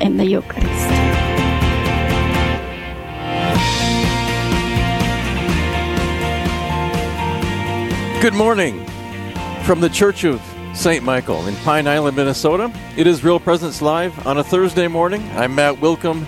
[0.00, 0.66] in the Eucharist.
[8.22, 8.84] Good morning
[9.64, 10.40] from the Church of
[10.74, 11.04] St.
[11.04, 12.72] Michael in Pine Island, Minnesota.
[12.96, 15.22] It is Real Presence Live on a Thursday morning.
[15.32, 16.26] I'm Matt Willkom,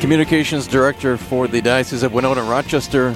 [0.00, 3.14] Communications Director for the Diocese of Winona Rochester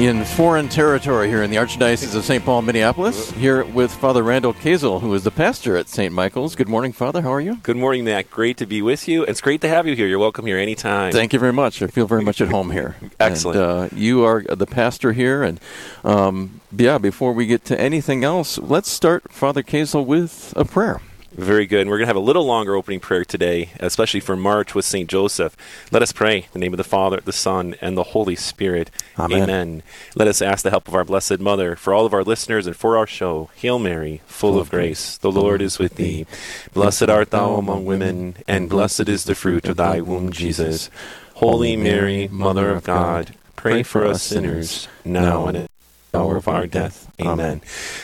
[0.00, 2.42] in foreign territory here in the Archdiocese of St.
[2.42, 3.30] Paul, Minneapolis.
[3.32, 6.10] Here with Father Randall Kazel, who is the pastor at St.
[6.10, 6.54] Michael's.
[6.54, 7.20] Good morning, Father.
[7.20, 7.56] How are you?
[7.56, 8.30] Good morning, Matt.
[8.30, 9.24] Great to be with you.
[9.24, 10.06] It's great to have you here.
[10.06, 11.12] You're welcome here anytime.
[11.12, 11.82] Thank you very much.
[11.82, 12.96] I feel very much at home here.
[13.20, 13.58] Excellent.
[13.58, 15.60] And, uh, you are the pastor here, and
[16.02, 16.96] um, yeah.
[16.96, 21.02] Before we get to anything else, let's start, Father Kazel, with a prayer.
[21.40, 21.80] Very good.
[21.80, 24.84] And we're going to have a little longer opening prayer today, especially for March with
[24.84, 25.08] St.
[25.08, 25.56] Joseph.
[25.90, 28.90] Let us pray in the name of the Father, the Son, and the Holy Spirit.
[29.18, 29.44] Amen.
[29.44, 29.82] Amen.
[30.14, 32.76] Let us ask the help of our Blessed Mother for all of our listeners and
[32.76, 33.48] for our show.
[33.54, 36.26] Hail Mary, full of grace, the Lord is with thee.
[36.74, 40.90] Blessed art thou among women, and blessed is the fruit of thy womb, Jesus.
[41.36, 45.69] Holy Mary, Mother of God, pray for us sinners, now and at the
[46.14, 47.10] hour of our death.
[47.20, 47.60] Amen.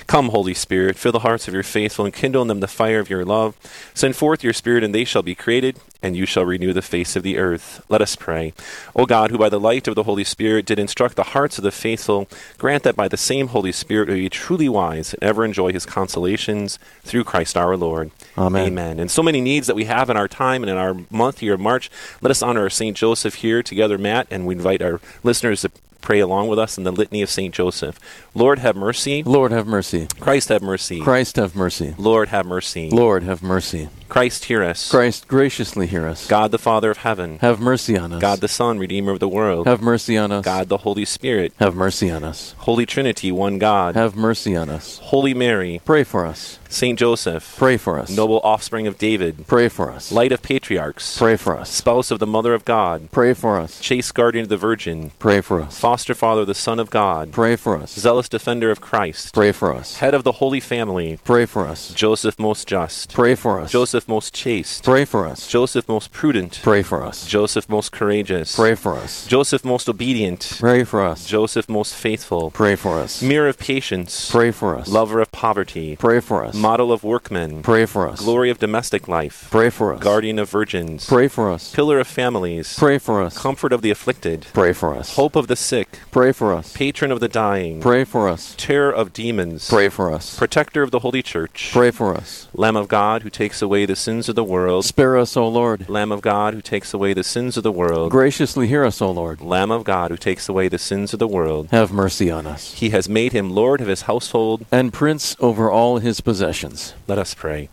[0.07, 2.99] Come, Holy Spirit, fill the hearts of your faithful and kindle in them the fire
[2.99, 3.57] of your love.
[3.95, 7.17] Send forth your Spirit, and they shall be created, and you shall renew the face
[7.17, 7.85] of the earth.
[7.89, 8.53] Let us pray.
[8.95, 11.65] O God, who by the light of the Holy Spirit did instruct the hearts of
[11.65, 15.45] the faithful, grant that by the same Holy Spirit we be truly wise and ever
[15.45, 18.11] enjoy his consolations through Christ our Lord.
[18.37, 18.67] Amen.
[18.67, 19.01] Amen.
[19.01, 21.55] And so many needs that we have in our time and in our month here
[21.55, 21.91] of March.
[22.21, 22.97] Let us honor our St.
[22.97, 25.71] Joseph here together, Matt, and we invite our listeners to
[26.07, 27.53] pray along with us in the litany of St.
[27.53, 27.99] Joseph.
[28.33, 29.25] Lord, have mercy.
[29.25, 30.07] Lord, have mercy.
[30.21, 31.01] Christ, have mercy.
[31.01, 31.97] Christ, have mercy.
[31.99, 32.91] Lord, have mercy.
[32.91, 33.89] Lord, have mercy.
[34.09, 34.91] Christ, hear us.
[34.91, 36.27] Christ, graciously hear us.
[36.27, 37.39] God, the Father of heaven.
[37.41, 38.21] Have mercy on us.
[38.21, 39.67] God, the Son, Redeemer of the world.
[39.67, 40.45] have mercy on us.
[40.45, 41.53] God, the Holy Spirit.
[41.59, 42.55] have mercy on us.
[42.59, 43.95] Holy Trinity, one God.
[43.95, 44.99] Have mercy on us.
[44.99, 45.81] Holy Mary.
[45.85, 46.59] Pray for us.
[46.69, 47.55] Saint Joseph.
[47.57, 48.11] Pray for us.
[48.11, 49.47] Noble offspring of David.
[49.47, 50.11] Pray for us.
[50.11, 51.17] Light of patriarchs.
[51.17, 51.71] Pray for us.
[51.71, 53.09] Spouse of the Mother of God.
[53.13, 53.81] Pray for us.
[53.81, 55.13] Chaste guardian of the Virgin.
[55.21, 55.79] Pray for us.
[55.79, 57.31] Foster father of the Son of God.
[57.33, 57.93] Pray for us.
[57.93, 59.33] Zealous defender of Christ.
[59.33, 59.99] Pray for us.
[59.99, 61.19] Head of the Holy Family.
[61.25, 61.95] Pray for us.
[61.95, 63.15] Joseph most just.
[63.15, 63.71] Pray for us.
[63.71, 64.85] Joseph most chaste.
[64.85, 65.49] Pray for us.
[65.49, 66.61] Joseph most prudent.
[66.63, 67.27] Pray for us.
[67.27, 68.55] Joseph most courageous.
[68.55, 69.27] Pray for us.
[69.27, 70.57] Joseph most obedient.
[70.61, 71.27] Pray for us.
[71.27, 72.51] Joseph most faithful.
[72.51, 73.23] Pray for us.
[73.23, 74.31] Mirror of patience.
[74.31, 74.89] Pray for us.
[74.89, 75.97] Lover of poverty.
[75.97, 76.55] Pray for us.
[76.55, 77.63] Model of workmen.
[77.63, 78.21] Pray for us.
[78.21, 79.49] Glory of domestic life.
[79.51, 80.03] Pray for us.
[80.03, 81.07] Guardian of virgins.
[81.07, 81.75] Pray for us.
[81.75, 82.77] Pillar of families.
[82.79, 83.39] Pray for us.
[83.39, 84.47] Comfort of the afflicted.
[84.53, 85.17] Pray for us.
[85.17, 85.99] Hope of the sick.
[86.11, 86.73] Pray for us.
[86.77, 87.81] Patron of the dying.
[87.81, 88.55] Pray for us.
[88.59, 89.69] Terror of demons.
[89.69, 90.37] Pray for us.
[90.39, 91.71] Protector of the Holy Church.
[91.73, 92.49] Pray for us.
[92.53, 94.85] Lamb of God who takes away the sins of the world.
[94.85, 95.89] Spare us, O Lord.
[95.89, 98.11] Lamb of God who takes away the sins of the world.
[98.11, 99.41] Graciously hear us, O Lord.
[99.41, 101.69] Lamb of God who takes away the sins of the world.
[101.71, 102.75] Have mercy on us.
[102.75, 104.67] He has made him Lord of his household.
[104.71, 106.95] And Prince over all his possessions.
[107.07, 107.69] Let us pray.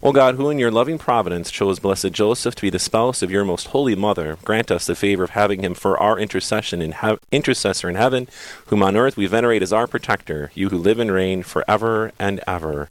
[0.00, 3.32] O God, who in your loving providence chose Blessed Joseph to be the spouse of
[3.32, 6.92] your most holy mother, grant us the favor of having him for our intercession in
[6.92, 8.28] he- intercessor in heaven,
[8.66, 12.40] whom on earth we venerate as our protector, you who live and reign forever and
[12.46, 12.88] ever.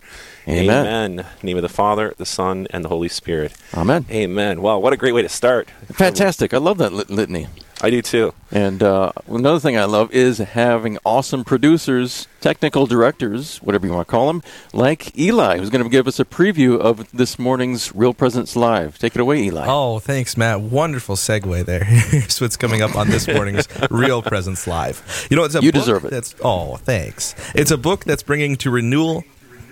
[0.50, 1.12] Amen.
[1.12, 3.53] In the name of the Father, the Son, and the Holy Spirit.
[3.74, 4.06] Amen.
[4.12, 4.62] Amen.
[4.62, 5.69] Wow, what a great way to start.
[5.94, 6.53] Fantastic.
[6.53, 7.47] I love that lit- litany.
[7.80, 8.34] I do too.
[8.52, 14.08] And uh, another thing I love is having awesome producers, technical directors, whatever you want
[14.08, 14.42] to call them,
[14.74, 18.98] like Eli, who's going to give us a preview of this morning's Real Presence Live.
[18.98, 19.66] Take it away, Eli.
[19.70, 20.62] Oh, thanks, Matt.
[20.62, 21.84] Wonderful segue there.
[21.84, 25.28] Here's what's coming up on this morning's Real Presence Live.
[25.30, 26.12] You know, it's a You book deserve it.
[26.12, 27.36] That's oh, thanks.
[27.54, 29.24] It's a book that's bringing to renewal.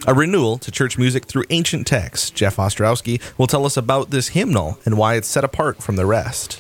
[0.08, 2.30] A renewal to church music through ancient texts.
[2.30, 6.06] Jeff Ostrowski will tell us about this hymnal and why it's set apart from the
[6.06, 6.60] rest.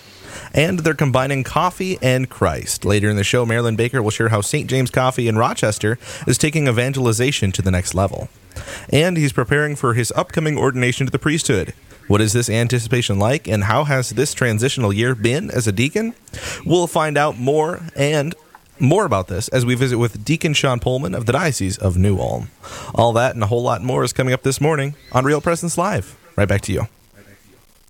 [0.55, 2.85] And they're combining coffee and Christ.
[2.85, 4.69] Later in the show, Marilyn Baker will share how St.
[4.69, 8.29] James Coffee in Rochester is taking evangelization to the next level.
[8.89, 11.73] And he's preparing for his upcoming ordination to the priesthood.
[12.07, 16.13] What is this anticipation like, and how has this transitional year been as a deacon?
[16.65, 18.33] We'll find out more and
[18.79, 22.17] more about this as we visit with Deacon Sean Pullman of the Diocese of New
[22.17, 22.51] Ulm.
[22.93, 25.77] All that and a whole lot more is coming up this morning on Real Presence
[25.77, 26.15] Live.
[26.35, 26.87] Right back to you.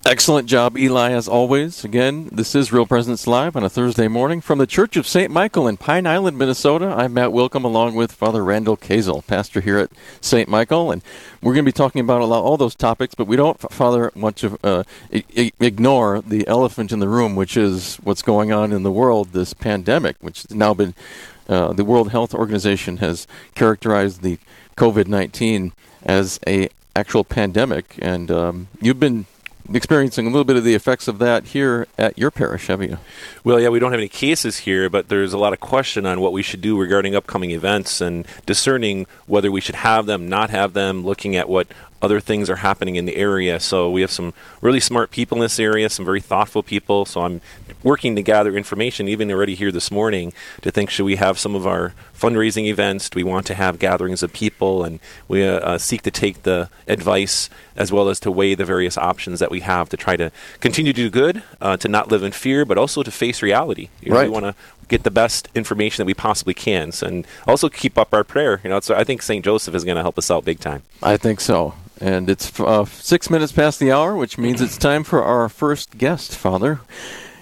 [0.07, 1.83] Excellent job, Eli, as always.
[1.83, 5.31] Again, this is Real Presence Live on a Thursday morning from the Church of St.
[5.31, 6.93] Michael in Pine Island, Minnesota.
[6.95, 9.89] I'm Matt Willkom along with Father Randall Kazel, pastor here at
[10.21, 10.47] St.
[10.47, 10.91] Michael.
[10.91, 11.01] And
[11.41, 14.11] we're going to be talking about a lot, all those topics, but we don't, Father,
[14.15, 14.83] want to uh,
[15.59, 19.55] ignore the elephant in the room, which is what's going on in the world, this
[19.55, 20.93] pandemic, which has now been,
[21.49, 23.25] uh, the World Health Organization has
[23.55, 24.37] characterized the
[24.77, 25.73] COVID 19
[26.03, 27.95] as a actual pandemic.
[28.03, 29.25] And um, you've been
[29.73, 32.97] experiencing a little bit of the effects of that here at your parish, have you?
[33.43, 36.21] Well, yeah, we don't have any cases here, but there's a lot of question on
[36.21, 40.49] what we should do regarding upcoming events and discerning whether we should have them, not
[40.49, 41.67] have them, looking at what
[42.01, 43.59] other things are happening in the area.
[43.59, 47.05] So we have some really smart people in this area, some very thoughtful people.
[47.05, 47.41] So I'm
[47.83, 51.55] working to gather information, even already here this morning, to think should we have some
[51.55, 53.09] of our fundraising events?
[53.09, 54.83] Do we want to have gatherings of people?
[54.83, 58.65] And we uh, uh, seek to take the advice as well as to weigh the
[58.65, 62.09] various options that we have to try to continue to do good, uh, to not
[62.09, 63.89] live in fear, but also to face reality.
[64.01, 64.27] You know, right.
[64.27, 64.55] We want to
[64.87, 68.61] get the best information that we possibly can, and also keep up our prayer.
[68.63, 70.83] You know, so I think Saint Joseph is going to help us out big time.
[71.01, 71.75] I think so.
[72.01, 75.97] And it's uh, six minutes past the hour, which means it's time for our first
[75.97, 76.81] guest, Father.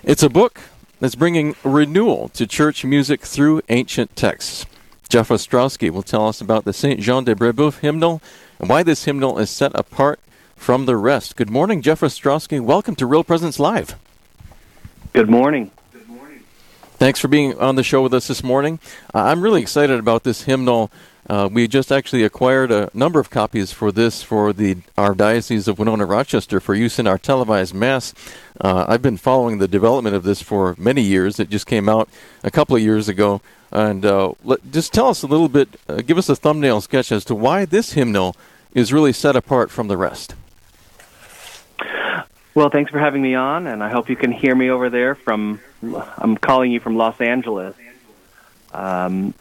[0.04, 0.62] It's a book
[1.00, 4.66] that's bringing renewal to church music through ancient texts.
[5.10, 7.00] Jeff Ostrowski will tell us about the St.
[7.00, 8.22] Jean de Brebeuf hymnal
[8.60, 10.20] and why this hymnal is set apart
[10.56, 11.36] from the rest.
[11.36, 12.62] Good morning, Jeff Ostrowski.
[12.62, 13.96] Welcome to Real Presence Live.
[15.12, 15.72] Good morning.
[17.04, 18.80] Thanks for being on the show with us this morning.
[19.14, 20.90] Uh, I'm really excited about this hymnal.
[21.30, 25.68] Uh, we just actually acquired a number of copies for this for the our diocese
[25.68, 28.14] of Winona Rochester for use in our televised mass.
[28.62, 31.42] Uh, I've been following the development of this for many years.
[31.42, 32.08] It just came out
[32.42, 35.78] a couple of years ago, and uh, let, just tell us a little bit.
[35.90, 38.34] Uh, give us a thumbnail sketch as to why this hymnal
[38.74, 40.36] is really set apart from the rest.
[42.56, 45.16] Well, thanks for having me on, and I hope you can hear me over there
[45.16, 45.60] from.
[46.18, 47.76] I'm calling you from Los Angeles.
[48.74, 49.34] Um,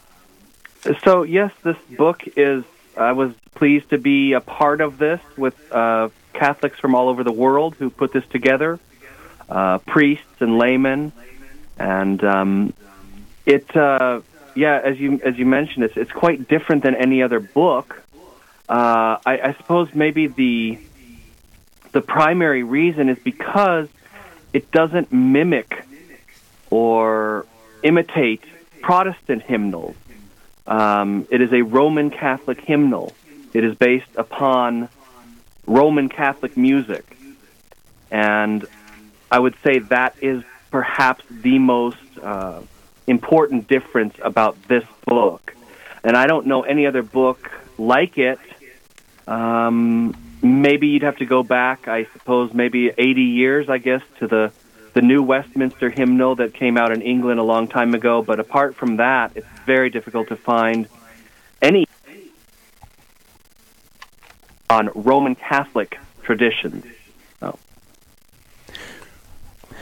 [1.03, 2.63] so yes, this book is.
[2.95, 7.23] I was pleased to be a part of this with uh, Catholics from all over
[7.23, 8.79] the world who put this together,
[9.49, 11.11] uh, priests and laymen,
[11.79, 12.73] and um,
[13.45, 13.75] it.
[13.75, 14.21] Uh,
[14.55, 18.03] yeah, as you as you mentioned, it's it's quite different than any other book.
[18.69, 20.77] Uh, I, I suppose maybe the
[21.91, 23.87] the primary reason is because
[24.51, 25.85] it doesn't mimic
[26.73, 27.45] or
[27.83, 28.41] imitate
[28.81, 29.95] Protestant hymnals.
[30.65, 33.13] Um, it is a Roman Catholic hymnal.
[33.53, 34.89] It is based upon
[35.67, 37.05] Roman Catholic music.
[38.09, 38.65] And
[39.31, 42.61] I would say that is perhaps the most uh,
[43.05, 45.53] important difference about this book.
[46.03, 48.39] And I don't know any other book like it.
[49.27, 54.27] Um, maybe you'd have to go back, I suppose, maybe 80 years, I guess, to
[54.27, 54.51] the
[54.93, 58.21] the new Westminster hymnal that came out in England a long time ago.
[58.21, 60.87] But apart from that, it's very difficult to find
[61.61, 61.85] any
[64.69, 66.85] on Roman Catholic traditions.
[67.39, 67.59] So.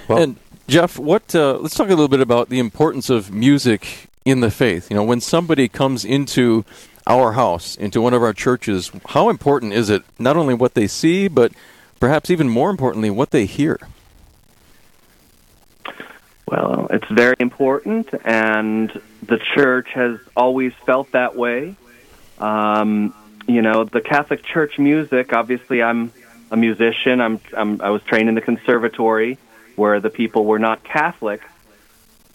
[0.08, 0.36] Well, and
[0.68, 1.34] Jeff, what?
[1.34, 4.90] Uh, let's talk a little bit about the importance of music in the faith.
[4.90, 6.66] You know, when somebody comes into
[7.08, 10.88] our house, into one of our churches, how important is it not only what they
[10.88, 11.52] see, but
[12.00, 13.80] perhaps even more importantly, what they hear?
[16.52, 21.78] Well, it's very important, and the church has always felt that way.
[22.40, 23.16] Um,
[23.48, 25.32] you know, the Catholic Church music.
[25.32, 26.12] Obviously, I'm
[26.52, 27.22] a musician.
[27.22, 29.38] I'm, I'm I was trained in the conservatory,
[29.78, 31.42] where the people were not Catholic,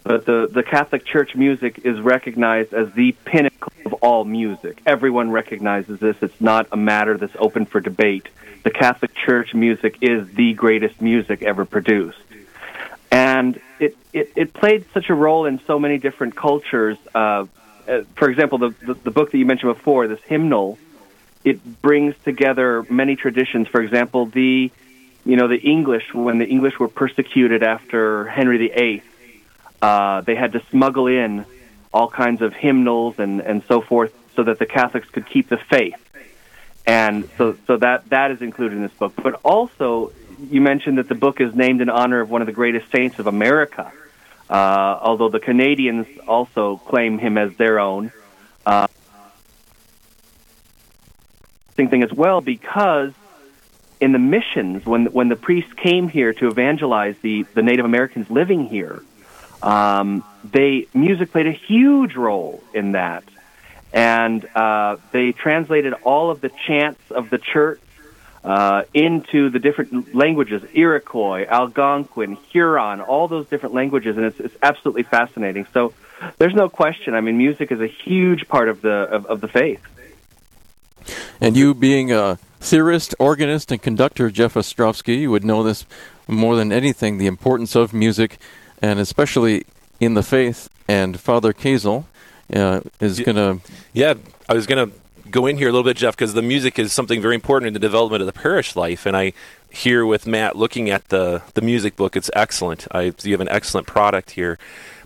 [0.02, 4.80] but the the Catholic Church music is recognized as the pinnacle of all music.
[4.86, 6.16] Everyone recognizes this.
[6.22, 8.30] It's not a matter that's open for debate.
[8.62, 12.16] The Catholic Church music is the greatest music ever produced
[13.10, 16.98] and it, it, it played such a role in so many different cultures.
[17.14, 17.46] Uh,
[17.86, 20.78] uh, for example, the, the, the book that you mentioned before, this hymnal,
[21.44, 23.68] it brings together many traditions.
[23.68, 24.70] For example, the
[25.24, 29.02] you know the English when the English were persecuted after Henry VIII,
[29.80, 31.44] uh, they had to smuggle in
[31.92, 35.56] all kinds of hymnals and, and so forth so that the Catholics could keep the
[35.56, 35.94] faith.
[36.86, 39.14] And so so that that is included in this book.
[39.16, 42.52] But also you mentioned that the book is named in honor of one of the
[42.52, 43.92] greatest saints of America,
[44.48, 48.12] uh, although the Canadians also claim him as their own.
[48.64, 48.86] Uh,
[51.84, 53.12] thing as well because
[54.00, 58.30] in the missions, when when the priests came here to evangelize the, the Native Americans
[58.30, 59.02] living here,
[59.62, 63.24] um, they music played a huge role in that,
[63.92, 67.80] and uh, they translated all of the chants of the church
[68.46, 74.56] uh, into the different languages Iroquois, Algonquin, Huron, all those different languages, and it's, it's
[74.62, 75.66] absolutely fascinating.
[75.74, 75.92] So
[76.38, 77.14] there's no question.
[77.14, 79.82] I mean, music is a huge part of the of, of the faith.
[81.40, 85.84] And you, being a theorist, organist, and conductor, Jeff Ostrowski, you would know this
[86.28, 88.38] more than anything the importance of music,
[88.80, 89.66] and especially
[89.98, 90.68] in the faith.
[90.86, 92.04] And Father Kazel
[92.54, 93.60] uh, is going to.
[93.92, 94.14] Yeah,
[94.48, 94.96] I was going to
[95.30, 97.74] go in here a little bit, Jeff, because the music is something very important in
[97.74, 99.06] the development of the parish life.
[99.06, 99.32] And I
[99.70, 102.86] here with Matt looking at the, the music book, it's excellent.
[102.92, 104.58] I, you have an excellent product here.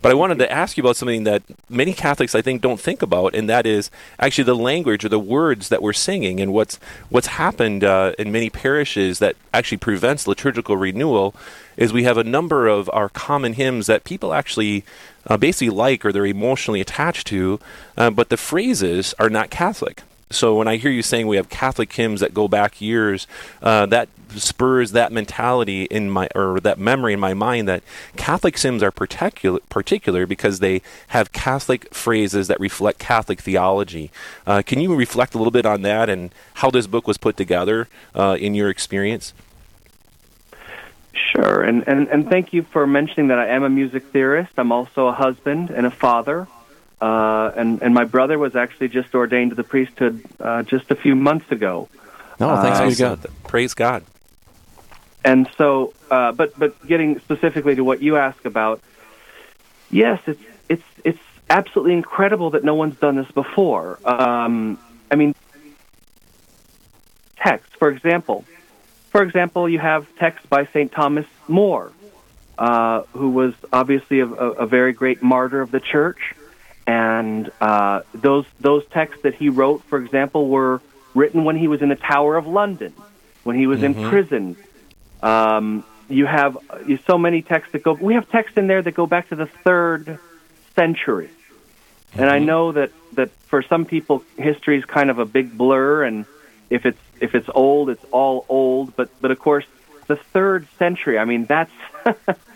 [0.02, 3.02] But I wanted to ask you about something that many Catholics, I think, don't think
[3.02, 6.40] about, and that is actually the language or the words that we're singing.
[6.40, 6.78] And what's
[7.10, 11.34] what's happened uh, in many parishes that actually prevents liturgical renewal
[11.76, 14.84] is we have a number of our common hymns that people actually
[15.26, 17.60] uh, basically like or they're emotionally attached to,
[17.98, 20.02] uh, but the phrases are not Catholic.
[20.30, 23.26] So when I hear you saying we have Catholic hymns that go back years,
[23.62, 27.82] uh, that spurs that mentality in my or that memory in my mind that
[28.16, 34.12] Catholic hymns are particular particular because they have Catholic phrases that reflect Catholic theology.
[34.46, 37.36] Uh, can you reflect a little bit on that and how this book was put
[37.36, 39.34] together uh, in your experience?
[41.12, 44.52] Sure, and, and and thank you for mentioning that I am a music theorist.
[44.56, 46.46] I'm also a husband and a father.
[47.00, 50.94] Uh, and and my brother was actually just ordained to the priesthood uh, just a
[50.94, 51.88] few months ago.
[52.40, 53.26] Oh, thanks Uh, to God.
[53.44, 54.02] Praise God.
[55.24, 58.80] And so, uh, but but getting specifically to what you ask about,
[59.90, 63.98] yes, it's it's it's absolutely incredible that no one's done this before.
[64.04, 64.78] Um,
[65.10, 65.34] I mean,
[67.36, 68.44] text, for example,
[69.10, 71.92] for example, you have text by Saint Thomas More,
[72.58, 76.34] uh, who was obviously a, a, a very great martyr of the church,
[76.90, 80.80] and uh, those those texts that he wrote, for example, were
[81.14, 82.92] written when he was in the Tower of London,
[83.44, 84.56] when he was in prison.
[85.22, 87.92] Um, you have you so many texts that go.
[87.92, 90.18] We have texts in there that go back to the third
[90.74, 91.30] century,
[92.14, 96.02] and I know that that for some people history is kind of a big blur,
[96.02, 96.26] and
[96.70, 98.96] if it's if it's old, it's all old.
[98.96, 99.66] But but of course,
[100.08, 101.20] the third century.
[101.20, 101.70] I mean, that's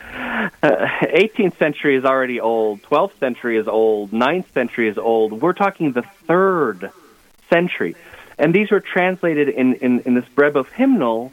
[0.62, 2.82] 18th century is already old.
[2.82, 4.10] 12th century is old.
[4.10, 5.40] 9th century is old.
[5.40, 6.90] We're talking the third
[7.50, 7.96] century,
[8.38, 11.32] and these were translated in in, in this Brebeuf hymnal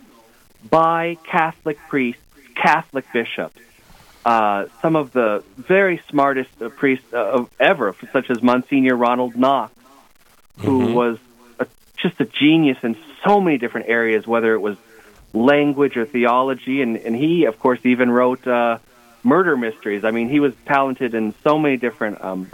[0.70, 2.22] by Catholic priests,
[2.56, 3.58] Catholic bishops.
[4.24, 9.36] Uh, some of the very smartest uh, priests uh, of ever, such as Monsignor Ronald
[9.36, 9.74] Knox,
[10.60, 11.18] who was
[11.60, 11.66] a,
[11.98, 14.78] just a genius in so many different areas, whether it was
[15.34, 18.78] language or theology, and, and he, of course, even wrote uh,
[19.24, 20.04] murder mysteries.
[20.04, 22.50] I mean, he was talented in so many different um,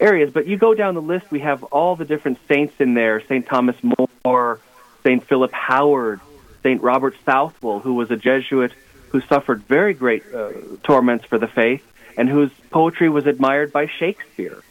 [0.00, 0.32] areas.
[0.32, 3.46] But you go down the list, we have all the different saints in there: Saint
[3.46, 3.76] Thomas
[4.24, 4.60] More,
[5.02, 6.20] Saint Philip Howard,
[6.62, 8.72] Saint Robert Southwell, who was a Jesuit
[9.10, 10.50] who suffered very great uh,
[10.82, 11.84] torments for the faith,
[12.16, 14.62] and whose poetry was admired by Shakespeare.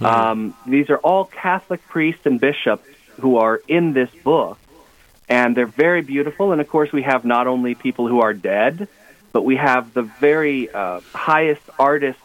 [0.00, 2.86] Um, these are all Catholic priests and bishops
[3.20, 4.58] who are in this book,
[5.28, 6.52] and they're very beautiful.
[6.52, 8.88] And of course, we have not only people who are dead,
[9.32, 12.22] but we have the very uh, highest artists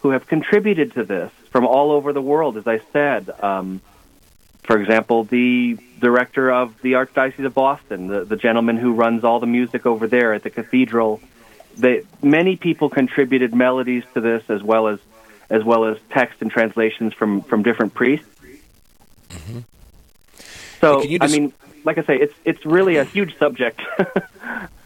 [0.00, 2.56] who have contributed to this from all over the world.
[2.56, 3.80] As I said, um,
[4.64, 9.40] for example, the director of the Archdiocese of Boston, the, the gentleman who runs all
[9.40, 11.20] the music over there at the cathedral.
[11.76, 14.98] They, many people contributed melodies to this, as well as
[15.50, 18.28] as well as text and translations from from different priests.
[20.80, 21.52] So, Can you I mean,
[21.84, 23.80] like I say, it's it's really a huge subject.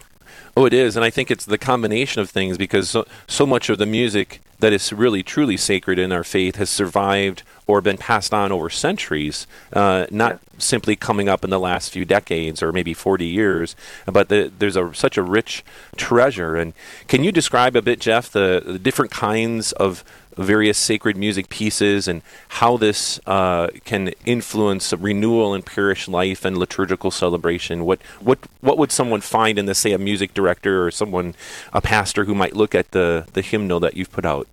[0.58, 3.70] Oh, it is, and I think it's the combination of things because so, so much
[3.70, 7.96] of the music that is really truly sacred in our faith has survived or been
[7.96, 12.72] passed on over centuries, uh, not simply coming up in the last few decades or
[12.72, 15.64] maybe 40 years, but the, there's a, such a rich
[15.96, 16.56] treasure.
[16.56, 16.72] And
[17.06, 20.02] can you describe a bit, Jeff, the, the different kinds of
[20.38, 26.56] various sacred music pieces and how this uh, can influence renewal in parish life and
[26.56, 27.84] liturgical celebration.
[27.84, 31.34] What what what would someone find in the say, a music director or someone,
[31.72, 34.46] a pastor who might look at the the hymnal that you've put out?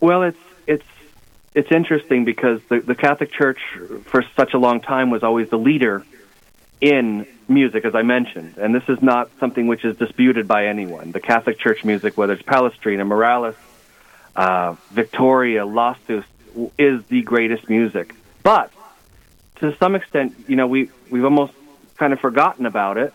[0.00, 0.86] Well, it's it's
[1.54, 3.60] it's interesting because the the Catholic Church
[4.04, 6.04] for such a long time was always the leader
[6.80, 11.12] in music, as I mentioned, and this is not something which is disputed by anyone.
[11.12, 13.54] The Catholic Church music, whether it's Palestrina, Morales,
[14.34, 16.24] uh, Victoria, Lassus,
[16.78, 18.14] is the greatest music.
[18.42, 18.72] But
[19.56, 21.52] to some extent, you know, we we've almost
[21.96, 23.14] kind of forgotten about it.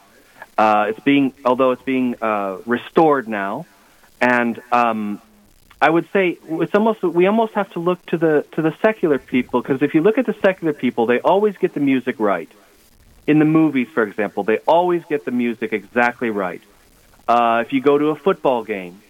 [0.58, 3.66] Uh, it's being, although it's being uh, restored now,
[4.20, 5.22] and um,
[5.82, 9.18] I would say it's almost we almost have to look to the to the secular
[9.18, 12.50] people because if you look at the secular people, they always get the music right.
[13.28, 16.62] In the movies, for example, they always get the music exactly right.
[17.28, 19.02] Uh, if you go to a football game,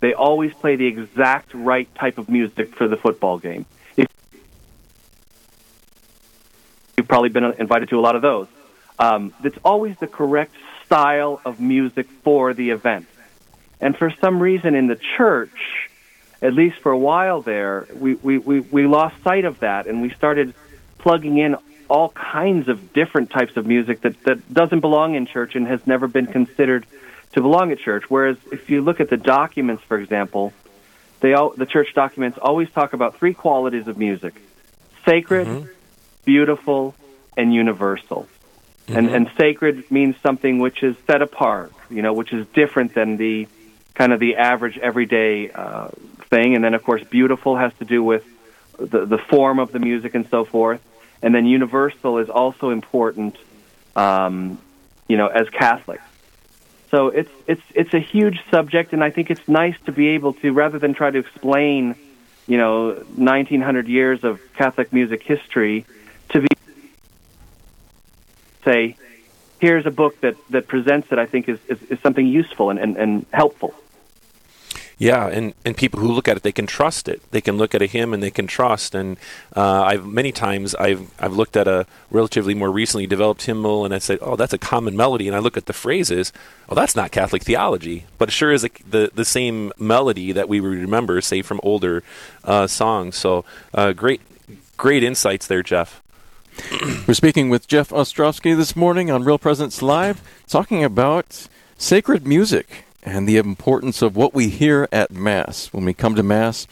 [0.00, 3.66] they always play the exact right type of music for the football game.
[3.96, 4.06] If
[6.96, 8.48] you've probably been invited to a lot of those.
[8.98, 10.54] Um, it's always the correct
[10.84, 13.06] style of music for the event.
[13.80, 15.88] And for some reason in the church,
[16.42, 20.02] at least for a while there, we, we, we, we lost sight of that and
[20.02, 20.54] we started
[20.98, 21.56] plugging in
[21.90, 25.86] all kinds of different types of music that, that doesn't belong in church and has
[25.86, 26.86] never been considered
[27.32, 28.04] to belong at church.
[28.08, 30.52] Whereas if you look at the documents, for example,
[31.18, 34.40] they all, the church documents always talk about three qualities of music
[35.04, 35.68] sacred, mm-hmm.
[36.24, 36.94] beautiful,
[37.36, 38.28] and universal.
[38.86, 38.96] Mm-hmm.
[38.96, 43.16] And, and sacred means something which is set apart, you know, which is different than
[43.16, 43.48] the
[43.94, 45.88] kind of the average everyday uh,
[46.28, 46.54] thing.
[46.54, 48.24] And then, of course, beautiful has to do with
[48.78, 50.80] the, the form of the music and so forth.
[51.22, 53.36] And then universal is also important,
[53.94, 54.58] um,
[55.08, 56.02] you know, as Catholics.
[56.90, 60.32] So it's it's it's a huge subject, and I think it's nice to be able
[60.34, 61.94] to, rather than try to explain,
[62.48, 65.84] you know, 1900 years of Catholic music history,
[66.30, 66.48] to be
[68.64, 68.96] say,
[69.60, 71.18] here's a book that that presents it.
[71.18, 73.74] I think is is, is something useful and, and, and helpful.
[75.00, 77.22] Yeah, and, and people who look at it, they can trust it.
[77.30, 78.94] They can look at a hymn and they can trust.
[78.94, 79.16] And
[79.56, 83.94] uh, I've many times I've I've looked at a relatively more recently developed hymnal, and
[83.94, 85.26] I said, oh, that's a common melody.
[85.26, 86.34] And I look at the phrases,
[86.68, 90.50] oh, that's not Catholic theology, but it sure is a, the the same melody that
[90.50, 92.02] we remember, say from older
[92.44, 93.16] uh, songs.
[93.16, 94.20] So uh, great
[94.76, 96.02] great insights there, Jeff.
[97.08, 102.84] We're speaking with Jeff Ostrowski this morning on Real Presence Live, talking about sacred music
[103.02, 105.72] and the importance of what we hear at Mass.
[105.72, 106.66] When we come to Mass,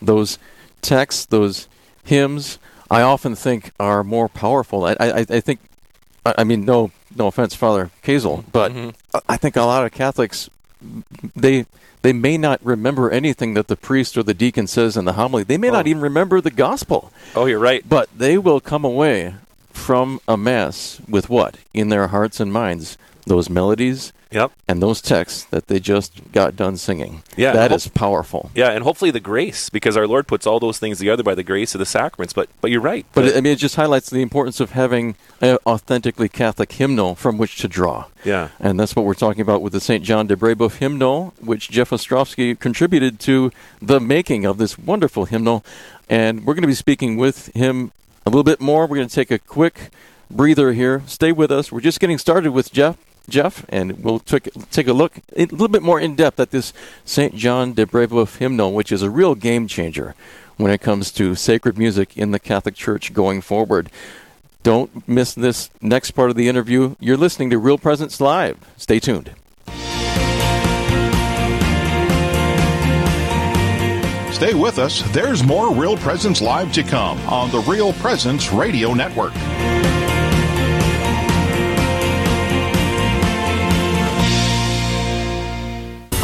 [0.00, 0.38] those
[0.82, 1.68] texts, those
[2.04, 2.58] hymns,
[2.90, 4.84] I often think are more powerful.
[4.84, 5.60] I, I, I think,
[6.24, 9.18] I mean, no, no offense, Father Kazel, but mm-hmm.
[9.28, 10.50] I think a lot of Catholics,
[11.34, 11.66] they
[12.02, 15.42] they may not remember anything that the priest or the deacon says in the homily.
[15.42, 15.72] They may oh.
[15.72, 17.10] not even remember the gospel.
[17.34, 17.82] Oh, you're right.
[17.88, 19.36] But they will come away
[19.70, 22.98] from a mass with what in their hearts and minds?
[23.26, 24.50] Those melodies, Yep.
[24.66, 27.22] And those texts that they just got done singing.
[27.36, 27.52] Yeah.
[27.52, 28.50] that is powerful.
[28.54, 31.44] Yeah, and hopefully the grace, because our Lord puts all those things together by the
[31.44, 32.32] grace of the sacraments.
[32.34, 33.06] But but you're right.
[33.12, 37.14] But it, I mean, it just highlights the importance of having an authentically Catholic hymnal
[37.14, 38.06] from which to draw.
[38.24, 38.48] Yeah.
[38.58, 40.02] And that's what we're talking about with the St.
[40.02, 45.64] John de Brebeuf hymnal, which Jeff Ostrowski contributed to the making of this wonderful hymnal.
[46.10, 47.92] And we're going to be speaking with him
[48.26, 48.86] a little bit more.
[48.86, 49.90] We're going to take a quick
[50.28, 51.02] breather here.
[51.06, 51.70] Stay with us.
[51.70, 52.96] We're just getting started with Jeff.
[53.28, 56.72] Jeff, and we'll take, take a look a little bit more in depth at this
[57.04, 57.34] St.
[57.34, 60.14] John de Brebeuf hymnal, which is a real game changer
[60.56, 63.90] when it comes to sacred music in the Catholic Church going forward.
[64.62, 66.96] Don't miss this next part of the interview.
[67.00, 68.56] You're listening to Real Presence Live.
[68.76, 69.30] Stay tuned.
[74.34, 75.02] Stay with us.
[75.12, 79.32] There's more Real Presence Live to come on the Real Presence Radio Network.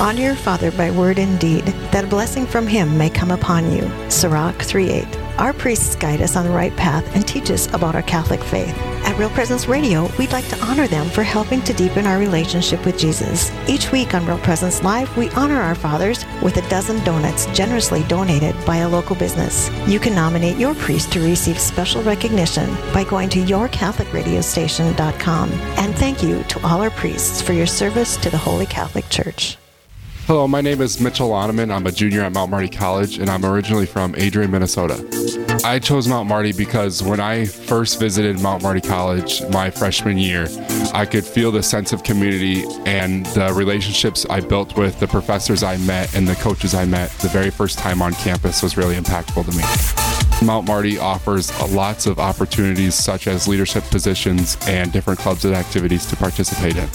[0.01, 3.71] Honor your father by word and deed, that a blessing from him may come upon
[3.71, 3.83] you.
[4.09, 5.39] Sirach 3.8.
[5.39, 8.75] Our priests guide us on the right path and teach us about our Catholic faith.
[9.05, 12.87] At Real Presence Radio, we'd like to honor them for helping to deepen our relationship
[12.87, 13.53] with Jesus.
[13.69, 18.03] Each week on Real Presence Live, we honor our fathers with a dozen donuts generously
[18.05, 19.69] donated by a local business.
[19.87, 25.53] You can nominate your priest to receive special recognition by going to yourcatholicradiostation.com.
[25.53, 29.59] And thank you to all our priests for your service to the Holy Catholic Church.
[30.31, 31.75] Hello, my name is Mitchell Loneman.
[31.75, 35.05] I'm a junior at Mount Marty College, and I'm originally from Adrian, Minnesota.
[35.65, 40.47] I chose Mount Marty because when I first visited Mount Marty College my freshman year,
[40.95, 45.65] I could feel the sense of community and the relationships I built with the professors
[45.65, 48.95] I met and the coaches I met the very first time on campus was really
[48.95, 50.47] impactful to me.
[50.47, 56.07] Mount Marty offers lots of opportunities such as leadership positions and different clubs and activities
[56.07, 56.89] to participate in.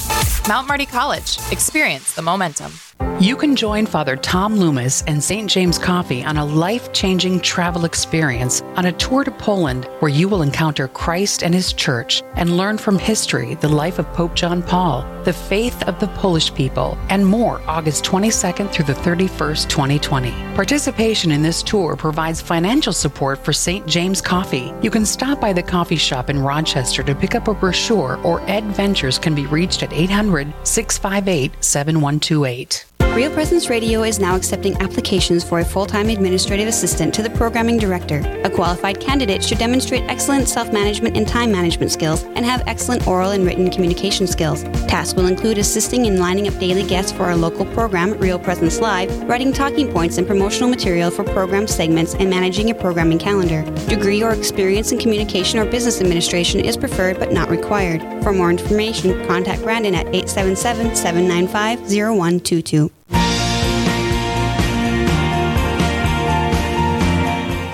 [0.48, 1.38] Mount Marty College.
[1.52, 2.72] Experience the momentum.
[3.22, 5.50] You can join Father Tom Loomis and St.
[5.50, 10.28] James Coffee on a life changing travel experience on a tour to Poland where you
[10.28, 14.62] will encounter Christ and his church and learn from history the life of Pope John
[14.62, 20.32] Paul, the faith of the Polish people, and more August 22nd through the 31st, 2020.
[20.54, 23.88] Participation in this tour provides financial support for St.
[23.88, 24.74] James Coffee.
[24.82, 28.42] You can stop by the coffee shop in Rochester to pick up a brochure, or
[28.42, 32.86] Ed Ventures can be reached at 800 658 7128.
[33.00, 37.30] Real Presence Radio is now accepting applications for a full time administrative assistant to the
[37.30, 38.20] programming director.
[38.44, 43.08] A qualified candidate should demonstrate excellent self management and time management skills and have excellent
[43.08, 44.64] oral and written communication skills.
[44.90, 48.82] Tasks will include assisting in lining up daily guests for our local program, Real Presence
[48.82, 53.64] Live, writing talking points and promotional material for program segments, and managing a programming calendar.
[53.88, 58.02] Degree or experience in communication or business administration is preferred but not required.
[58.26, 62.90] For more information, contact Brandon at 877 795 0122.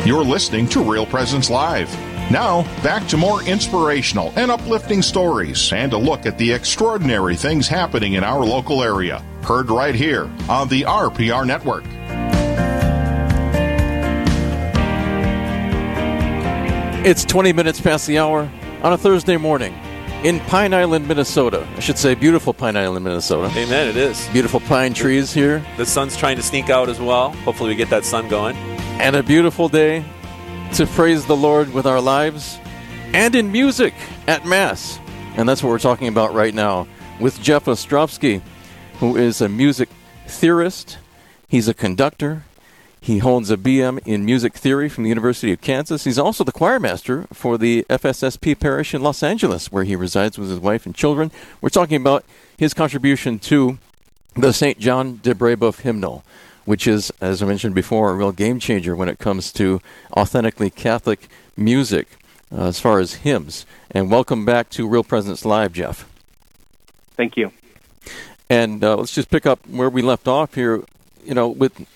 [0.06, 1.90] You're listening to Real Presence Live.
[2.30, 7.70] Now, back to more inspirational and uplifting stories and a look at the extraordinary things
[7.70, 9.20] happening in our local area.
[9.44, 11.86] Heard right here on the RPR Network.
[17.06, 18.52] It's 20 minutes past the hour
[18.84, 19.74] on a Thursday morning
[20.24, 21.68] in Pine Island, Minnesota.
[21.76, 23.48] I should say beautiful Pine Island, Minnesota.
[23.58, 24.28] Amen, it is.
[24.30, 25.66] Beautiful pine trees here.
[25.78, 27.32] The sun's trying to sneak out as well.
[27.44, 28.56] Hopefully, we get that sun going.
[29.00, 30.06] And a beautiful day
[30.74, 32.60] to praise the Lord with our lives
[33.14, 33.94] and in music
[34.28, 35.00] at Mass.
[35.36, 36.88] And that's what we're talking about right now
[37.20, 38.42] with Jeff Ostrovsky,
[39.00, 39.90] who is a music
[40.28, 40.98] theorist.
[41.48, 42.44] He's a conductor.
[43.04, 46.04] He holds a BM in music theory from the University of Kansas.
[46.04, 50.38] He's also the choir master for the FSSP parish in Los Angeles, where he resides
[50.38, 51.32] with his wife and children.
[51.62, 52.24] We're talking about
[52.56, 53.80] his contribution to
[54.36, 54.78] the St.
[54.78, 56.24] John de Brebeuf hymnal,
[56.66, 59.82] which is, as I mentioned before, a real game changer when it comes to
[60.16, 62.08] authentically Catholic music
[62.52, 63.66] uh, as far as hymns.
[63.90, 66.08] And welcome back to Real Presence Live, Jeff.
[67.18, 67.52] Thank you.
[68.48, 70.84] And uh, let's just pick up where we left off here.
[71.26, 71.88] You know, with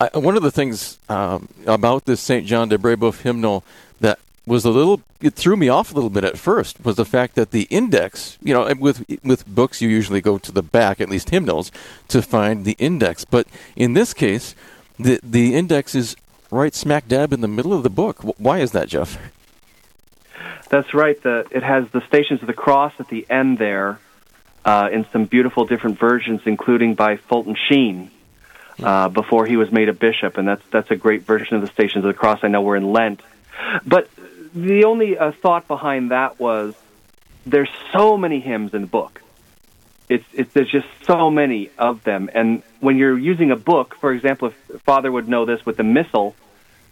[0.00, 2.46] I, one of the things um, about this St.
[2.46, 3.62] John de Brebeuf hymnal
[4.00, 7.04] that was a little it threw me off a little bit at first was the
[7.04, 11.00] fact that the index you know with with books you usually go to the back
[11.00, 11.70] at least hymnals
[12.08, 13.24] to find the index.
[13.24, 14.54] But in this case
[14.98, 16.16] the the index is
[16.50, 18.22] right smack dab in the middle of the book.
[18.38, 19.18] Why is that jeff?
[20.70, 21.20] That's right.
[21.22, 24.00] The it has the stations of the cross at the end there
[24.64, 28.10] uh, in some beautiful different versions including by fulton sheen
[28.82, 31.68] uh, before he was made a bishop, and that's that's a great version of the
[31.68, 32.40] Stations of the Cross.
[32.42, 33.20] I know we're in Lent,
[33.86, 34.08] but
[34.54, 36.74] the only uh, thought behind that was
[37.46, 39.22] there's so many hymns in the book.
[40.08, 44.12] It's, it's there's just so many of them, and when you're using a book, for
[44.12, 46.34] example, if Father would know this with the missal,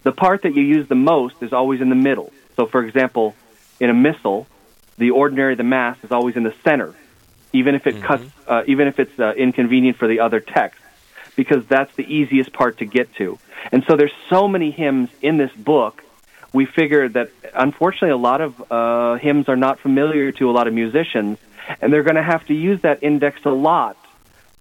[0.05, 2.33] the part that you use the most is always in the middle.
[2.55, 3.35] So, for example,
[3.81, 4.47] in a missal,
[4.99, 6.95] the ordinary, the mass, is always in the center,
[7.53, 8.05] even if it mm-hmm.
[8.05, 10.81] cuts, uh, even if it's uh, inconvenient for the other text
[11.39, 13.39] because that's the easiest part to get to.
[13.71, 16.03] And so there's so many hymns in this book.
[16.53, 20.67] We figured that unfortunately a lot of uh, hymns are not familiar to a lot
[20.67, 21.39] of musicians,
[21.81, 23.97] and they're going to have to use that index a lot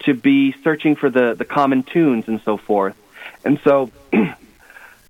[0.02, 2.96] to be searching for the, the common tunes and so forth.
[3.44, 3.90] And so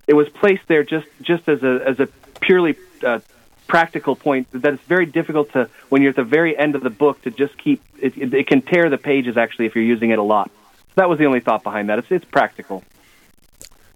[0.06, 2.08] it was placed there just, just as a, as a
[2.40, 3.20] purely uh,
[3.66, 6.88] practical point that it's very difficult to, when you're at the very end of the
[7.04, 10.08] book, to just keep, it, it, it can tear the pages actually if you're using
[10.08, 10.50] it a lot
[10.98, 11.98] that was the only thought behind that.
[11.98, 12.84] It's it's practical.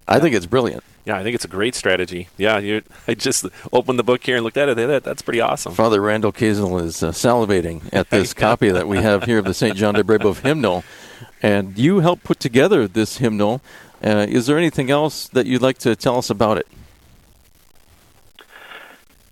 [0.09, 0.83] I think it's brilliant.
[1.05, 2.29] Yeah, I think it's a great strategy.
[2.37, 4.77] Yeah, you, I just opened the book here and looked at it.
[4.77, 5.75] That, that's pretty awesome.
[5.75, 9.55] Father Randall Kazel is uh, salivating at this copy that we have here of the
[9.55, 9.77] St.
[9.77, 10.85] John de Brebeuf hymnal.
[11.43, 13.63] And you helped put together this hymnal.
[14.05, 16.69] Uh, is there anything else that you'd like to tell us about it?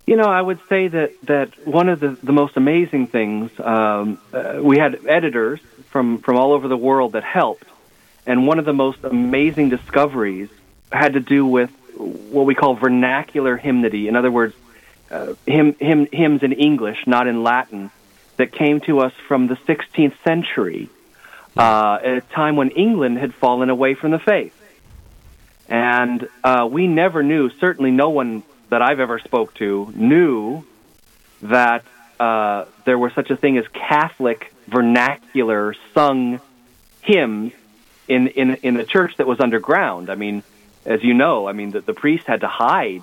[0.07, 4.21] You know, I would say that, that one of the, the most amazing things, um,
[4.33, 7.67] uh, we had editors from, from all over the world that helped.
[8.27, 10.49] And one of the most amazing discoveries
[10.91, 14.09] had to do with what we call vernacular hymnody.
[14.09, 14.55] In other words,
[15.11, 17.91] uh, hymn, hymn, hymns in English, not in Latin,
[18.37, 20.89] that came to us from the 16th century,
[21.57, 24.55] uh, at a time when England had fallen away from the faith.
[25.69, 30.65] And uh, we never knew, certainly no one that I've ever spoke to knew
[31.43, 31.85] that
[32.21, 36.39] uh, there was such a thing as Catholic vernacular sung
[37.01, 37.53] hymns
[38.07, 40.11] in in in a church that was underground.
[40.11, 40.43] I mean,
[40.85, 43.03] as you know, I mean the, the priests had to hide.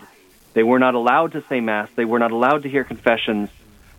[0.53, 1.89] They were not allowed to say mass.
[1.95, 3.49] They were not allowed to hear confessions.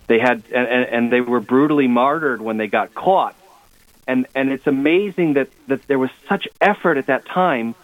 [0.07, 3.35] They had and, and they were brutally martyred when they got caught.
[4.07, 7.75] And and it's amazing that that there was such effort at that time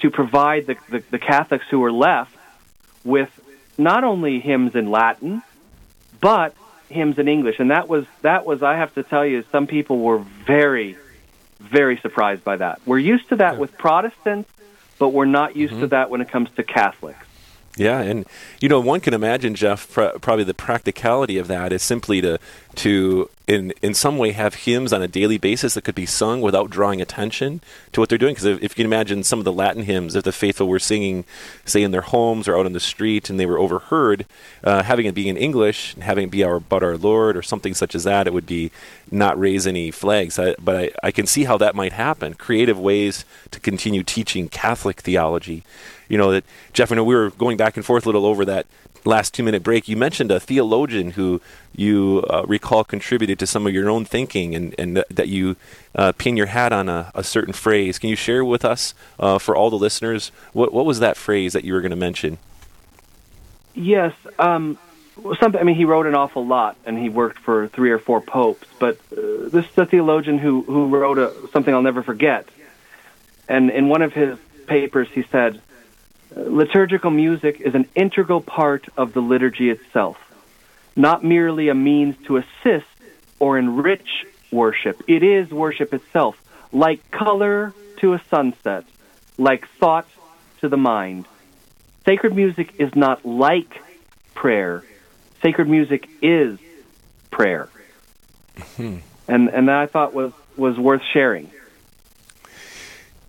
[0.00, 2.36] to provide the, the, the Catholics who were left
[3.02, 3.30] with
[3.78, 5.42] not only hymns in Latin,
[6.20, 6.54] but
[6.92, 9.98] hymns in English, and that was that was I have to tell you, some people
[9.98, 10.96] were very,
[11.58, 12.80] very surprised by that.
[12.86, 14.50] We're used to that with Protestants,
[14.98, 15.82] but we're not used mm-hmm.
[15.82, 17.26] to that when it comes to Catholics.
[17.76, 18.26] Yeah, and
[18.60, 22.38] you know, one can imagine, Jeff, pr- probably the practicality of that is simply to
[22.76, 26.40] to in in some way have hymns on a daily basis that could be sung
[26.40, 27.60] without drawing attention
[27.92, 28.34] to what they're doing.
[28.34, 30.78] Because if, if, you can imagine some of the Latin hymns, if the faithful were
[30.78, 31.24] singing,
[31.64, 34.26] say in their homes or out on the street, and they were overheard,
[34.62, 37.42] uh, having it be in English and having it be our "But Our Lord" or
[37.42, 38.70] something such as that, it would be
[39.10, 40.38] not raise any flags.
[40.38, 42.34] I, but I, I can see how that might happen.
[42.34, 45.64] Creative ways to continue teaching Catholic theology.
[46.08, 46.92] You know that Jeff.
[46.92, 48.66] I know we were going back and forth a little over that
[49.04, 51.40] last two minute break, you mentioned a theologian who
[51.74, 55.56] you uh, recall contributed to some of your own thinking and, and that you
[55.94, 57.98] uh, pin your hat on a, a, certain phrase.
[57.98, 61.52] Can you share with us, uh, for all the listeners, what, what was that phrase
[61.52, 62.38] that you were going to mention?
[63.74, 64.14] Yes.
[64.38, 64.78] Um,
[65.38, 68.20] something, I mean, he wrote an awful lot and he worked for three or four
[68.20, 72.48] popes, but uh, this is a theologian who, who wrote a, something I'll never forget.
[73.48, 75.60] And in one of his papers, he said,
[76.36, 80.18] liturgical music is an integral part of the liturgy itself,
[80.96, 82.86] not merely a means to assist
[83.38, 85.02] or enrich worship.
[85.08, 86.40] It is worship itself,
[86.72, 88.84] like color to a sunset,
[89.38, 90.06] like thought
[90.60, 91.26] to the mind.
[92.04, 93.82] Sacred music is not like
[94.34, 94.84] prayer.
[95.42, 96.58] Sacred music is
[97.30, 97.68] prayer.
[98.56, 98.98] Mm-hmm.
[99.28, 101.50] And and that I thought was was worth sharing.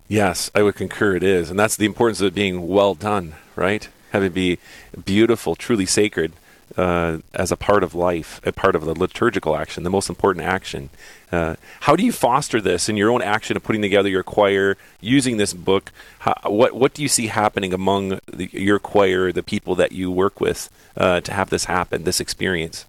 [0.08, 1.16] Yes, I would concur.
[1.16, 3.88] It is, and that's the importance of it being well done, right?
[4.10, 4.58] Having it be
[5.04, 6.32] beautiful, truly sacred,
[6.76, 10.44] uh, as a part of life, a part of the liturgical action, the most important
[10.44, 10.90] action.
[11.30, 14.76] Uh, how do you foster this in your own action of putting together your choir,
[15.00, 15.92] using this book?
[16.20, 20.10] How, what what do you see happening among the, your choir, the people that you
[20.10, 22.86] work with, uh, to have this happen, this experience?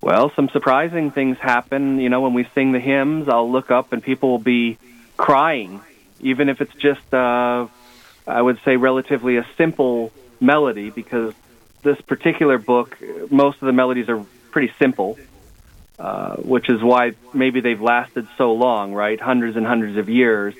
[0.00, 2.00] Well, some surprising things happen.
[2.00, 4.78] You know, when we sing the hymns, I'll look up and people will be
[5.16, 5.80] crying,
[6.20, 7.66] even if it's just, uh,
[8.26, 11.34] I would say, relatively a simple melody, because
[11.82, 12.96] this particular book,
[13.30, 15.18] most of the melodies are pretty simple,
[15.98, 19.20] uh, which is why maybe they've lasted so long, right?
[19.20, 20.54] Hundreds and hundreds of years.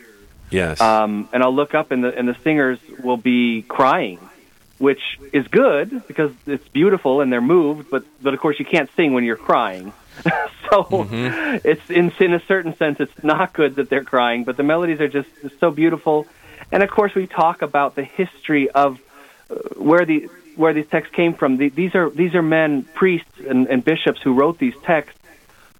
[0.50, 0.80] Yes.
[0.80, 4.18] Um, and I'll look up, and the and the singers will be crying,
[4.78, 5.00] which
[5.32, 7.88] is good because it's beautiful and they're moved.
[7.90, 9.92] But but of course you can't sing when you're crying.
[10.72, 11.58] so mm-hmm.
[11.64, 15.00] it's in in a certain sense it's not good that they're crying, but the melodies
[15.00, 15.28] are just
[15.60, 16.26] so beautiful.
[16.70, 18.98] And of course, we talk about the history of
[19.50, 21.56] uh, where the where these texts came from.
[21.58, 25.20] The, these are these are men, priests and, and bishops who wrote these texts,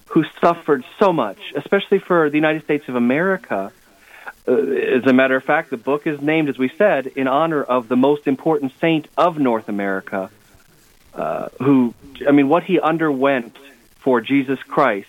[0.09, 3.73] who suffered so much, especially for the United States of America.
[4.47, 7.63] Uh, as a matter of fact, the book is named, as we said, in honor
[7.63, 10.31] of the most important saint of North America,
[11.15, 11.95] uh, who,
[12.27, 13.57] I mean, what he underwent
[14.03, 15.09] for Jesus Christ,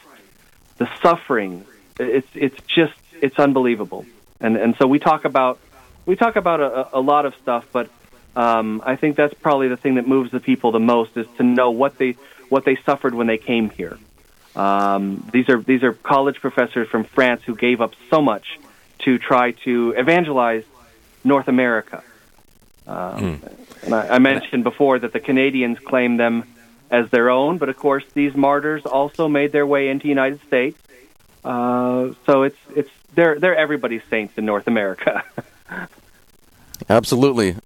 [0.78, 1.66] the suffering,
[2.00, 4.06] it's it's just it's unbelievable.
[4.40, 5.60] And and so we talk about
[6.06, 7.90] we talk about a, a lot of stuff, but
[8.36, 11.44] um, I think that's probably the thing that moves the people the most is to
[11.44, 12.16] know what they
[12.50, 13.98] what they suffered when they came here.
[14.56, 18.60] Um, these are these are college professors from France who gave up so much
[19.00, 20.64] to try to evangelize
[21.24, 22.04] North America.
[22.86, 23.84] Um, mm.
[23.84, 26.44] And I, I mentioned before that the Canadians claim them
[26.94, 27.58] as their own.
[27.58, 30.80] But of course, these martyrs also made their way into the United States.
[31.44, 35.24] Uh, so it's it's they're they're everybody's saints in North America.
[36.90, 37.58] Absolutely.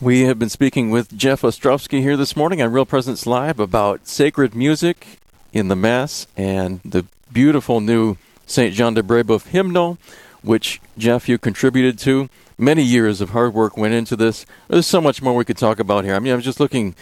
[0.00, 4.06] We have been speaking with Jeff Ostrowski here this morning on Real Presence Live about
[4.06, 5.18] sacred music
[5.52, 8.74] in the Mass and the beautiful new St.
[8.74, 9.96] John de Brebeuf hymnal,
[10.42, 12.28] which, Jeff, you contributed to.
[12.58, 14.44] Many years of hard work went into this.
[14.68, 16.14] There's so much more we could talk about here.
[16.14, 16.94] I mean, I was just looking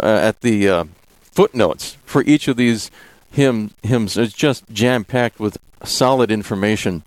[0.00, 0.84] uh, at the uh,
[1.22, 2.90] footnotes for each of these
[3.30, 4.16] hymn, hymns.
[4.16, 7.02] It's just jam packed with solid information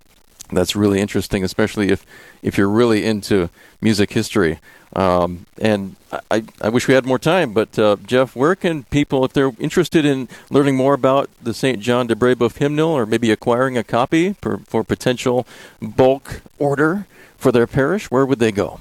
[0.51, 2.05] that's really interesting, especially if,
[2.41, 3.49] if you're really into
[3.81, 4.59] music history.
[4.95, 5.95] Um, and
[6.31, 9.51] I, I wish we had more time, but uh, Jeff, where can people, if they're
[9.59, 11.79] interested in learning more about the St.
[11.79, 15.45] John de Brebeuf hymnal or maybe acquiring a copy for, for potential
[15.79, 17.05] bulk order
[17.37, 18.79] for their parish, where would they go?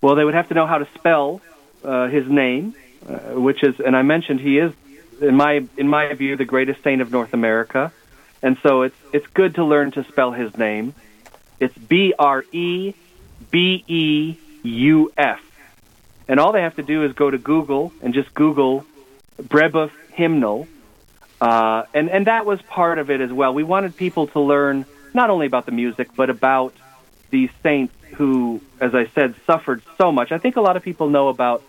[0.00, 1.40] Well, they would have to know how to spell
[1.84, 2.74] uh, his name,
[3.08, 4.72] uh, which is, and I mentioned he is,
[5.20, 7.92] in my in my view, the greatest saint of North America,
[8.42, 10.94] and so it's it's good to learn to spell his name.
[11.60, 12.94] It's B R E
[13.50, 15.40] B E U F,
[16.28, 18.84] and all they have to do is go to Google and just Google
[19.40, 20.66] Brebeuf hymnal,
[21.40, 23.54] uh, and and that was part of it as well.
[23.54, 26.74] We wanted people to learn not only about the music but about
[27.30, 30.32] these saints who, as I said, suffered so much.
[30.32, 31.62] I think a lot of people know about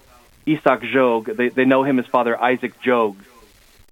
[0.47, 1.36] Isaac Jogues.
[1.36, 3.23] They, they know him as Father Isaac Jogues.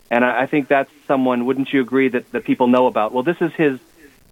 [0.10, 3.14] And I, I think that's someone, wouldn't you agree, that, that people know about?
[3.14, 3.80] Well, this is his,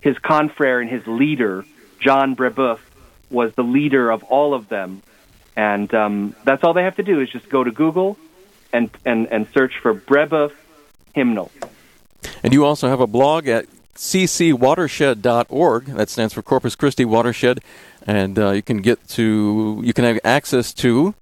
[0.01, 1.65] his confrere and his leader,
[1.99, 2.79] John Brebeuf,
[3.29, 5.01] was the leader of all of them.
[5.55, 8.17] And um, that's all they have to do is just go to Google
[8.73, 10.53] and, and, and search for Brebeuf
[11.13, 11.51] Hymnal.
[12.43, 15.85] And you also have a blog at ccwatershed.org.
[15.85, 17.59] That stands for Corpus Christi Watershed,
[18.07, 21.15] and uh, you can get to you can have access to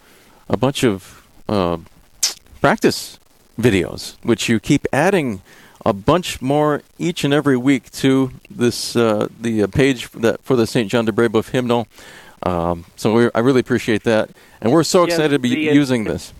[0.49, 1.77] a bunch of uh,
[2.61, 3.19] practice
[3.59, 5.41] videos, which you keep adding
[5.85, 10.55] a bunch more each and every week to this uh, the uh, page that for
[10.55, 10.89] the St.
[10.89, 11.87] John de Brebeuf hymnal.
[12.43, 14.29] Um, so I really appreciate that,
[14.61, 16.33] and we're so excited to be using this.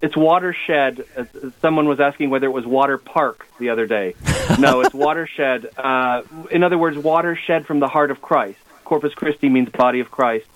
[0.00, 1.04] It's watershed.
[1.16, 1.24] Uh,
[1.62, 4.14] Someone was asking whether it was water park the other day.
[4.58, 5.68] No, it's watershed.
[5.76, 8.58] Uh, in other words, watershed from the heart of Christ.
[8.84, 10.46] Corpus Christi means body of Christ.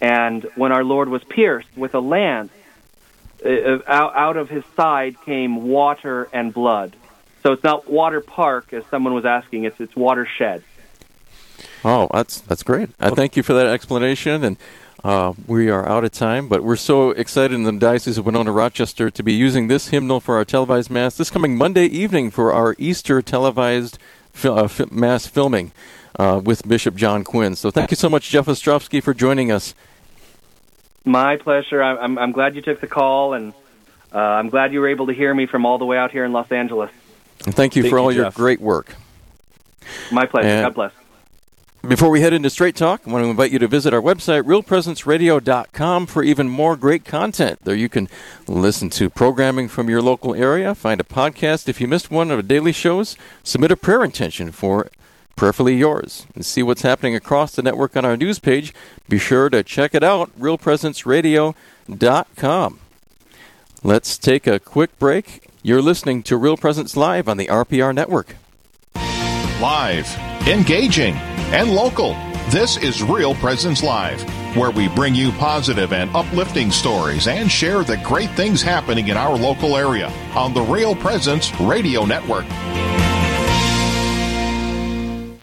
[0.00, 2.52] And when our Lord was pierced with a lance,
[3.44, 6.94] uh, uh, out, of his side came water and blood.
[7.42, 9.64] So it's not water park, as someone was asking.
[9.64, 10.64] It's it's watershed.
[11.84, 12.90] Oh, that's that's great.
[12.98, 14.56] I thank you for that explanation, and
[15.04, 18.50] uh, we are out of time, but we're so excited in the Diocese of Winona
[18.50, 22.52] Rochester to be using this hymnal for our televised mass this coming Monday evening for
[22.52, 23.98] our Easter televised
[24.42, 25.70] uh, mass filming
[26.18, 27.54] uh, with Bishop John Quinn.
[27.54, 29.74] So thank you so much, Jeff Ostrowski, for joining us.
[31.04, 31.82] My pleasure.
[31.82, 33.52] I- I'm I'm glad you took the call, and
[34.12, 36.24] uh, I'm glad you were able to hear me from all the way out here
[36.24, 36.90] in Los Angeles.
[37.44, 38.94] And thank you Thank for you, all your great work.
[40.10, 40.48] My pleasure.
[40.48, 40.92] And- God bless.
[41.86, 44.42] Before we head into Straight Talk, I want to invite you to visit our website,
[44.42, 47.60] realpresenceradio.com, for even more great content.
[47.64, 48.08] There you can
[48.48, 52.36] listen to programming from your local area, find a podcast if you missed one of
[52.36, 54.88] the daily shows, submit a prayer intention for
[55.38, 58.74] prayerfully yours, and see what's happening across the network on our news page.
[59.08, 62.80] Be sure to check it out, realpresenceradio.com.
[63.84, 65.48] Let's take a quick break.
[65.62, 68.34] You're listening to Real Presence Live on the RPR Network.
[69.62, 70.12] Live,
[70.48, 71.14] engaging,
[71.54, 72.14] and local.
[72.50, 74.20] This is Real Presence Live,
[74.56, 79.16] where we bring you positive and uplifting stories and share the great things happening in
[79.16, 82.46] our local area on the Real Presence Radio Network.